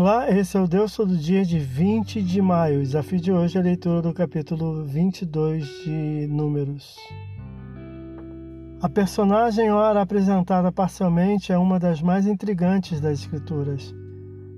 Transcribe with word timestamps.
Olá, 0.00 0.30
esse 0.30 0.56
é 0.56 0.60
o 0.60 0.68
Deus 0.68 0.94
Todo 0.94 1.18
Dia 1.18 1.44
de 1.44 1.58
20 1.58 2.22
de 2.22 2.40
maio. 2.40 2.78
O 2.78 2.82
desafio 2.84 3.20
de 3.20 3.32
hoje 3.32 3.58
é 3.58 3.60
a 3.60 3.64
leitura 3.64 4.00
do 4.00 4.14
capítulo 4.14 4.84
22 4.84 5.66
de 5.82 6.28
Números. 6.30 6.96
A 8.80 8.88
personagem 8.88 9.72
ora 9.72 10.00
apresentada 10.00 10.70
parcialmente 10.70 11.52
é 11.52 11.58
uma 11.58 11.80
das 11.80 12.00
mais 12.00 12.28
intrigantes 12.28 13.00
das 13.00 13.18
Escrituras. 13.18 13.92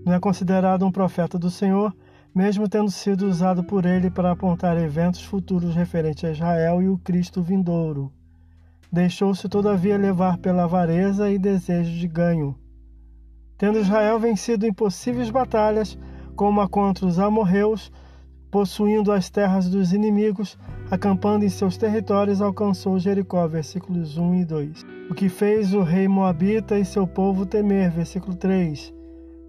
Não 0.04 0.12
é 0.12 0.20
considerado 0.20 0.84
um 0.84 0.92
profeta 0.92 1.38
do 1.38 1.50
Senhor, 1.50 1.96
mesmo 2.34 2.68
tendo 2.68 2.90
sido 2.90 3.26
usado 3.26 3.64
por 3.64 3.86
ele 3.86 4.10
para 4.10 4.32
apontar 4.32 4.76
eventos 4.76 5.24
futuros 5.24 5.74
referentes 5.74 6.22
a 6.22 6.32
Israel 6.32 6.82
e 6.82 6.88
o 6.90 6.98
Cristo 6.98 7.42
vindouro. 7.42 8.12
Deixou-se, 8.92 9.48
todavia, 9.48 9.96
levar 9.96 10.36
pela 10.36 10.64
avareza 10.64 11.30
e 11.30 11.38
desejo 11.38 11.98
de 11.98 12.06
ganho 12.06 12.59
Tendo 13.60 13.78
Israel 13.78 14.18
vencido 14.18 14.66
impossíveis 14.66 15.28
batalhas, 15.28 15.98
como 16.34 16.62
a 16.62 16.68
contra 16.68 17.04
os 17.04 17.18
amorreus, 17.18 17.92
possuindo 18.50 19.12
as 19.12 19.28
terras 19.28 19.68
dos 19.68 19.92
inimigos, 19.92 20.58
acampando 20.90 21.44
em 21.44 21.48
seus 21.50 21.76
territórios, 21.76 22.40
alcançou 22.40 22.98
Jericó, 22.98 23.46
versículos 23.46 24.16
1 24.16 24.36
e 24.36 24.44
2. 24.46 24.86
O 25.10 25.14
que 25.14 25.28
fez 25.28 25.74
o 25.74 25.82
rei 25.82 26.08
Moabita 26.08 26.78
e 26.78 26.86
seu 26.86 27.06
povo 27.06 27.44
temer, 27.44 27.90
versículo 27.90 28.34
3. 28.34 28.94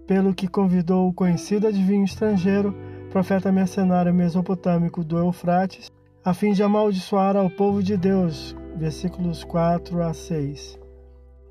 Pelo 0.06 0.34
que 0.34 0.46
convidou 0.46 1.08
o 1.08 1.14
conhecido 1.14 1.66
adivinho 1.66 2.04
estrangeiro, 2.04 2.76
profeta 3.10 3.50
mercenário 3.50 4.12
mesopotâmico 4.12 5.02
do 5.02 5.16
Eufrates, 5.16 5.90
a 6.22 6.34
fim 6.34 6.52
de 6.52 6.62
amaldiçoar 6.62 7.34
ao 7.34 7.48
povo 7.48 7.82
de 7.82 7.96
Deus, 7.96 8.54
versículos 8.76 9.42
4 9.42 10.02
a 10.02 10.12
6. 10.12 10.78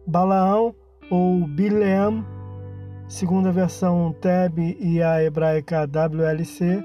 Balaão 0.05 0.75
ou 1.09 1.47
Bileam 1.47 2.23
segundo 3.11 3.49
a 3.49 3.51
versão 3.51 4.15
TEB 4.21 4.77
e 4.79 5.03
a 5.03 5.21
hebraica 5.21 5.85
WLC, 5.85 6.81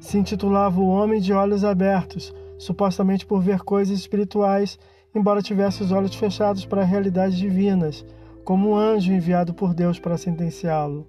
se 0.00 0.16
intitulava 0.16 0.80
O 0.80 0.88
Homem 0.88 1.20
de 1.20 1.34
Olhos 1.34 1.64
Abertos, 1.64 2.34
supostamente 2.56 3.26
por 3.26 3.42
ver 3.42 3.60
coisas 3.60 3.98
espirituais, 3.98 4.78
embora 5.14 5.42
tivesse 5.42 5.82
os 5.82 5.92
olhos 5.92 6.14
fechados 6.14 6.64
para 6.64 6.82
realidades 6.82 7.36
divinas, 7.36 8.06
como 8.42 8.70
um 8.70 8.74
anjo 8.74 9.12
enviado 9.12 9.52
por 9.52 9.74
Deus 9.74 9.98
para 9.98 10.16
sentenciá-lo. 10.16 11.06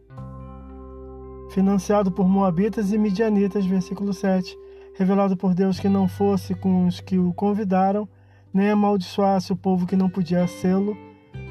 Financiado 1.52 2.12
por 2.12 2.28
Moabitas 2.28 2.92
e 2.92 2.98
Midianitas, 2.98 3.66
versículo 3.66 4.14
7, 4.14 4.54
revelado 4.96 5.38
por 5.38 5.54
Deus 5.54 5.80
que 5.80 5.88
não 5.88 6.10
fosse 6.10 6.54
com 6.56 6.88
os 6.88 7.00
que 7.00 7.18
o 7.18 7.34
convidaram, 7.34 8.06
nem 8.54 8.70
amaldiçoasse 8.70 9.54
o 9.54 9.56
povo 9.56 9.88
que 9.88 9.96
não 9.96 10.10
podia 10.10 10.46
sê-lo, 10.46 10.94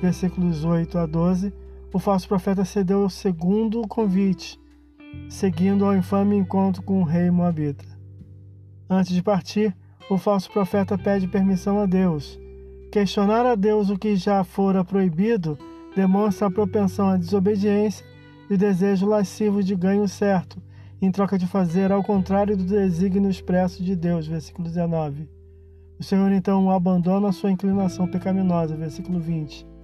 versículos 0.03 0.67
8 0.67 0.99
a 0.99 1.07
12, 1.07 1.51
o 1.93 1.99
falso 1.99 2.29
profeta 2.29 2.65
cedeu 2.65 3.05
o 3.05 3.11
segundo 3.11 3.87
convite, 3.89 4.61
seguindo 5.29 5.85
ao 5.85 5.97
infame 5.97 6.37
encontro 6.37 6.83
com 6.83 7.01
o 7.01 7.05
rei 7.05 7.31
Moabita. 7.31 7.85
Antes 8.89 9.13
de 9.13 9.23
partir, 9.23 9.77
o 10.09 10.17
falso 10.17 10.51
profeta 10.53 10.97
pede 10.97 11.27
permissão 11.27 11.81
a 11.81 11.87
Deus. 11.87 12.39
Questionar 12.93 13.45
a 13.45 13.55
Deus 13.55 13.91
o 13.91 13.99
que 13.99 14.15
já 14.15 14.43
fora 14.45 14.85
proibido 14.85 15.59
demonstra 15.95 16.47
a 16.47 16.51
propensão 16.51 17.09
à 17.09 17.17
desobediência 17.17 18.07
e 18.49 18.55
o 18.55 18.59
desejo 18.59 19.07
lascivo 19.07 19.63
de 19.63 19.75
ganho 19.75 20.07
certo, 20.07 20.63
em 21.03 21.11
troca 21.11 21.37
de 21.37 21.47
fazer 21.47 21.91
ao 21.91 22.05
contrário 22.05 22.57
do 22.57 22.65
desígnio 22.65 23.31
expresso 23.31 23.83
de 23.83 23.97
Deus. 23.97 24.29
Versículo 24.29 24.69
19. 24.69 25.29
O 25.99 26.05
Senhor 26.05 26.31
então 26.31 26.71
abandona 26.71 27.33
sua 27.33 27.51
inclinação 27.51 28.07
pecaminosa. 28.07 28.77
Versículo 28.77 29.19
20 29.19 29.80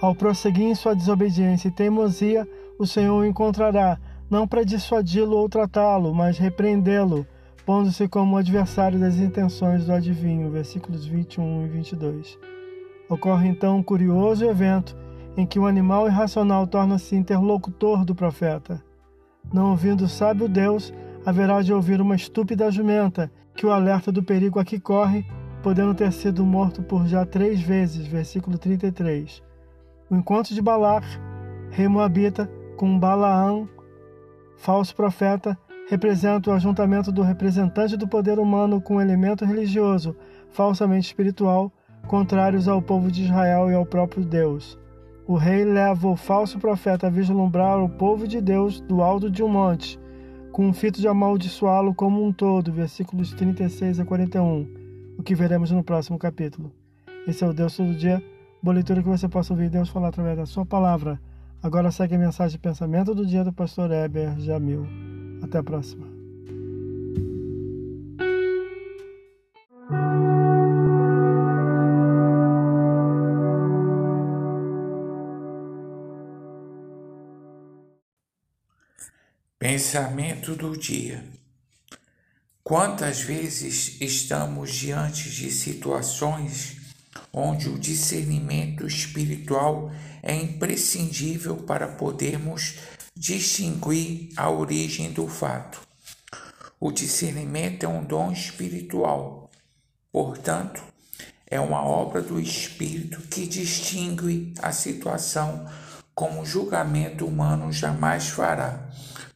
ao 0.00 0.14
prosseguir 0.14 0.66
em 0.66 0.74
sua 0.74 0.94
desobediência 0.94 1.68
e 1.68 1.72
teimosia, 1.72 2.46
o 2.78 2.86
Senhor 2.86 3.16
o 3.18 3.24
encontrará, 3.24 3.98
não 4.30 4.46
para 4.46 4.64
dissuadi-lo 4.64 5.36
ou 5.36 5.48
tratá-lo, 5.48 6.14
mas 6.14 6.38
repreendê-lo, 6.38 7.26
pondo-se 7.64 8.06
como 8.08 8.36
adversário 8.36 8.98
das 8.98 9.16
intenções 9.16 9.86
do 9.86 9.92
adivinho. 9.92 10.50
Versículos 10.50 11.06
21 11.06 11.64
e 11.64 11.68
22. 11.68 12.38
Ocorre 13.08 13.48
então 13.48 13.78
um 13.78 13.82
curioso 13.82 14.44
evento 14.44 14.96
em 15.36 15.46
que 15.46 15.58
o 15.58 15.66
animal 15.66 16.06
irracional 16.06 16.66
torna-se 16.66 17.14
interlocutor 17.14 18.04
do 18.04 18.14
profeta. 18.14 18.82
Não 19.52 19.70
ouvindo 19.70 20.04
o 20.04 20.08
sábio 20.08 20.48
Deus, 20.48 20.92
haverá 21.24 21.62
de 21.62 21.72
ouvir 21.72 22.00
uma 22.00 22.16
estúpida 22.16 22.70
jumenta 22.70 23.30
que 23.54 23.64
o 23.64 23.70
alerta 23.70 24.10
do 24.10 24.22
perigo 24.22 24.58
a 24.58 24.64
que 24.64 24.80
corre, 24.80 25.24
podendo 25.62 25.94
ter 25.94 26.12
sido 26.12 26.44
morto 26.44 26.82
por 26.82 27.06
já 27.06 27.24
três 27.24 27.60
vezes. 27.60 28.06
Versículo 28.06 28.58
33. 28.58 29.42
O 30.08 30.14
encontro 30.14 30.54
de 30.54 30.62
Balac, 30.62 31.04
rei 31.70 31.88
Moabita, 31.88 32.48
com 32.76 32.96
Balaão, 32.96 33.68
falso 34.56 34.94
profeta, 34.94 35.58
representa 35.88 36.48
o 36.48 36.52
ajuntamento 36.52 37.10
do 37.10 37.22
representante 37.22 37.96
do 37.96 38.06
poder 38.06 38.38
humano 38.38 38.80
com 38.80 38.96
o 38.96 39.00
elemento 39.00 39.44
religioso, 39.44 40.14
falsamente 40.48 41.08
espiritual, 41.08 41.72
contrários 42.06 42.68
ao 42.68 42.80
povo 42.80 43.10
de 43.10 43.24
Israel 43.24 43.68
e 43.68 43.74
ao 43.74 43.84
próprio 43.84 44.24
Deus. 44.24 44.78
O 45.26 45.34
rei 45.34 45.64
leva 45.64 46.06
o 46.06 46.14
falso 46.14 46.56
profeta 46.60 47.08
a 47.08 47.10
vislumbrar 47.10 47.82
o 47.82 47.88
povo 47.88 48.28
de 48.28 48.40
Deus 48.40 48.80
do 48.80 49.02
alto 49.02 49.28
de 49.28 49.42
um 49.42 49.48
monte, 49.48 49.98
com 50.52 50.68
um 50.68 50.72
fito 50.72 51.00
de 51.00 51.08
amaldiçoá-lo 51.08 51.92
como 51.92 52.24
um 52.24 52.32
todo, 52.32 52.72
versículos 52.72 53.32
36 53.32 53.98
a 53.98 54.04
41, 54.04 54.68
o 55.18 55.22
que 55.24 55.34
veremos 55.34 55.72
no 55.72 55.82
próximo 55.82 56.16
capítulo. 56.16 56.70
Esse 57.26 57.42
é 57.42 57.48
o 57.48 57.52
Deus 57.52 57.76
todo 57.76 57.92
dia 57.92 58.22
Boa 58.66 58.74
leitura 58.74 59.00
que 59.00 59.08
você 59.08 59.28
possa 59.28 59.52
ouvir 59.52 59.70
Deus 59.70 59.90
falar 59.90 60.08
através 60.08 60.36
da 60.36 60.44
sua 60.44 60.66
palavra. 60.66 61.20
Agora 61.62 61.92
segue 61.92 62.16
a 62.16 62.18
mensagem 62.18 62.56
de 62.56 62.58
pensamento 62.58 63.14
do 63.14 63.24
dia 63.24 63.44
do 63.44 63.52
pastor 63.52 63.92
Heber 63.92 64.36
Jamil. 64.40 64.84
Até 65.40 65.58
a 65.58 65.62
próxima. 65.62 66.04
Pensamento 79.60 80.56
do 80.56 80.76
dia. 80.76 81.22
Quantas 82.64 83.20
vezes 83.20 84.00
estamos 84.00 84.72
diante 84.72 85.30
de 85.30 85.52
situações 85.52 86.85
onde 87.38 87.68
o 87.68 87.78
discernimento 87.78 88.86
espiritual 88.86 89.92
é 90.22 90.34
imprescindível 90.34 91.58
para 91.58 91.86
podermos 91.86 92.76
distinguir 93.14 94.30
a 94.38 94.48
origem 94.48 95.12
do 95.12 95.28
fato. 95.28 95.78
O 96.80 96.90
discernimento 96.90 97.84
é 97.84 97.88
um 97.88 98.02
dom 98.02 98.32
espiritual, 98.32 99.50
portanto, 100.10 100.82
é 101.46 101.60
uma 101.60 101.84
obra 101.84 102.22
do 102.22 102.40
Espírito 102.40 103.20
que 103.28 103.46
distingue 103.46 104.54
a 104.62 104.72
situação 104.72 105.68
como 106.14 106.40
o 106.40 106.46
julgamento 106.46 107.26
humano 107.26 107.70
jamais 107.70 108.28
fará. 108.28 108.88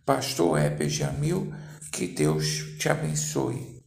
Pastor 0.06 0.58
Heber 0.58 0.88
Jamil, 0.88 1.52
que 1.92 2.06
Deus 2.06 2.76
te 2.78 2.88
abençoe. 2.88 3.79